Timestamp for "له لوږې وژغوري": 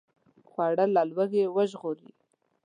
0.97-2.09